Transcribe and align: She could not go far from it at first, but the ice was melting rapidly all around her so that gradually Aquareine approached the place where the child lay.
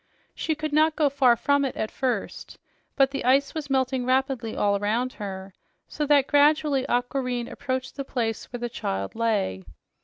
She 0.33 0.55
could 0.55 0.73
not 0.73 0.95
go 0.95 1.11
far 1.11 1.35
from 1.35 1.63
it 1.63 1.75
at 1.75 1.91
first, 1.91 2.57
but 2.95 3.11
the 3.11 3.23
ice 3.23 3.53
was 3.53 3.69
melting 3.69 4.03
rapidly 4.03 4.57
all 4.57 4.75
around 4.75 5.13
her 5.13 5.53
so 5.87 6.07
that 6.07 6.25
gradually 6.25 6.87
Aquareine 6.89 7.47
approached 7.47 7.97
the 7.97 8.03
place 8.03 8.45
where 8.45 8.59
the 8.59 8.67
child 8.67 9.13
lay. 9.13 9.63